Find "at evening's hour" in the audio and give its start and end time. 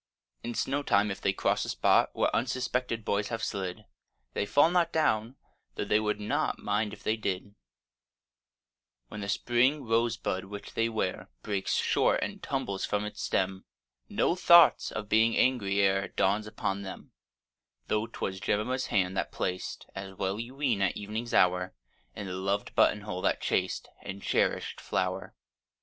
20.81-21.75